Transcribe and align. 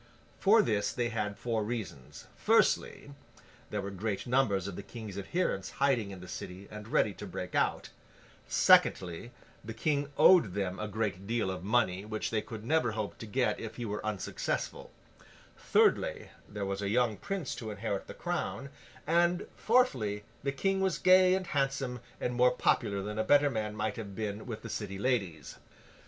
For 0.39 0.63
this 0.63 0.91
they 0.91 1.09
had 1.09 1.37
four 1.37 1.63
reasons. 1.63 2.25
Firstly, 2.35 3.11
there 3.69 3.83
were 3.83 3.91
great 3.91 4.25
numbers 4.25 4.67
of 4.67 4.75
the 4.75 4.81
King's 4.81 5.15
adherents 5.15 5.69
hiding 5.77 6.09
in 6.09 6.21
the 6.21 6.27
City 6.27 6.67
and 6.71 6.87
ready 6.87 7.13
to 7.13 7.27
break 7.27 7.53
out; 7.53 7.89
secondly, 8.47 9.29
the 9.63 9.75
King 9.75 10.11
owed 10.17 10.55
them 10.55 10.79
a 10.79 10.87
great 10.87 11.27
deal 11.27 11.51
of 11.51 11.63
money, 11.63 12.03
which 12.03 12.31
they 12.31 12.41
could 12.41 12.65
never 12.65 12.93
hope 12.93 13.19
to 13.19 13.27
get 13.27 13.59
if 13.59 13.75
he 13.75 13.85
were 13.85 14.03
unsuccessful; 14.03 14.89
thirdly, 15.55 16.29
there 16.49 16.65
was 16.65 16.81
a 16.81 16.89
young 16.89 17.15
prince 17.15 17.53
to 17.53 17.69
inherit 17.69 18.07
the 18.07 18.15
crown; 18.15 18.71
and 19.05 19.45
fourthly, 19.55 20.23
the 20.41 20.51
King 20.51 20.81
was 20.81 20.97
gay 20.97 21.35
and 21.35 21.45
handsome, 21.45 21.99
and 22.19 22.33
more 22.33 22.49
popular 22.49 23.03
than 23.03 23.19
a 23.19 23.23
better 23.23 23.51
man 23.51 23.75
might 23.75 23.97
have 23.97 24.15
been 24.15 24.47
with 24.47 24.63
the 24.63 24.67
City 24.67 24.97
ladies. 24.97 25.59